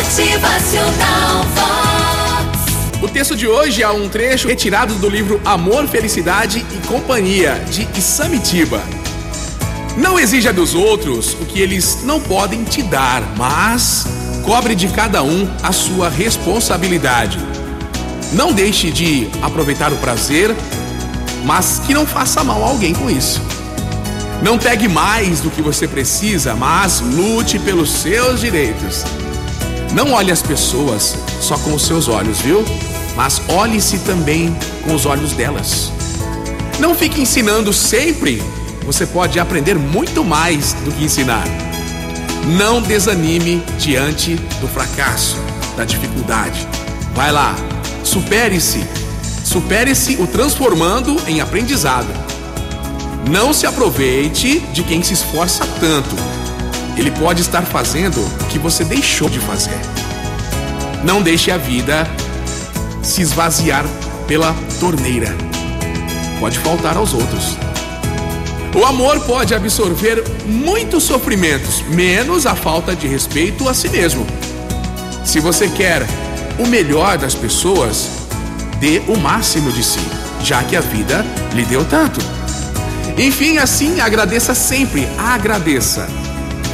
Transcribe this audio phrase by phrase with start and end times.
[0.00, 3.02] Motivacional Vox.
[3.02, 7.86] O texto de hoje é um trecho retirado do livro Amor, Felicidade e Companhia, de
[7.94, 8.82] Isamitiba.
[9.98, 14.06] Não exija dos outros o que eles não podem te dar, mas
[14.42, 17.38] cobre de cada um a sua responsabilidade.
[18.32, 20.56] Não deixe de aproveitar o prazer,
[21.44, 23.42] mas que não faça mal a alguém com isso.
[24.42, 29.04] Não pegue mais do que você precisa, mas lute pelos seus direitos.
[29.92, 32.64] Não olhe as pessoas só com os seus olhos, viu?
[33.16, 35.92] Mas olhe-se também com os olhos delas.
[36.78, 38.42] Não fique ensinando sempre,
[38.86, 41.44] você pode aprender muito mais do que ensinar.
[42.56, 45.36] Não desanime diante do fracasso,
[45.76, 46.66] da dificuldade.
[47.14, 47.54] Vai lá,
[48.04, 48.82] supere-se.
[49.44, 52.08] Supere-se o transformando em aprendizado.
[53.28, 56.39] Não se aproveite de quem se esforça tanto.
[57.00, 59.80] Ele pode estar fazendo o que você deixou de fazer.
[61.02, 62.06] Não deixe a vida
[63.02, 63.86] se esvaziar
[64.28, 65.34] pela torneira.
[66.38, 67.56] Pode faltar aos outros.
[68.78, 74.26] O amor pode absorver muitos sofrimentos, menos a falta de respeito a si mesmo.
[75.24, 76.06] Se você quer
[76.58, 78.10] o melhor das pessoas,
[78.78, 80.06] dê o máximo de si,
[80.44, 82.20] já que a vida lhe deu tanto.
[83.16, 86.06] Enfim, assim, agradeça sempre, agradeça.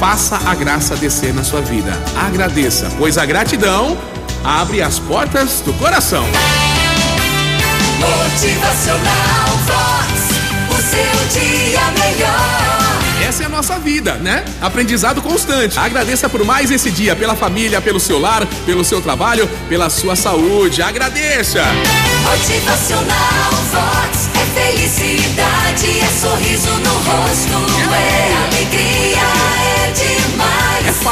[0.00, 1.92] Faça a graça descer na sua vida.
[2.16, 3.98] Agradeça, pois a gratidão
[4.42, 6.24] abre as portas do coração.
[7.98, 10.10] Motivacional Vox.
[10.70, 13.00] O seu dia melhor.
[13.28, 14.42] Essa é a nossa vida, né?
[14.62, 15.78] Aprendizado constante.
[15.78, 20.16] Agradeça por mais esse dia, pela família, pelo seu lar, pelo seu trabalho, pela sua
[20.16, 20.80] saúde.
[20.80, 21.62] Agradeça.
[22.24, 24.30] Motivacional Vox.
[24.34, 27.92] É felicidade, é sorriso no rosto.
[27.92, 28.59] É alegria, é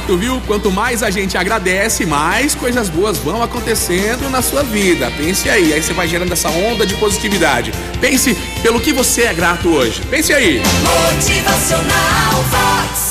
[0.00, 0.40] fato, viu?
[0.46, 5.10] Quanto mais a gente agradece, mais coisas boas vão acontecendo na sua vida.
[5.16, 7.72] Pense aí, aí você vai gerando essa onda de positividade.
[8.00, 10.00] Pense pelo que você é grato hoje.
[10.10, 10.62] Pense aí.
[10.82, 13.09] Motivacional Vox.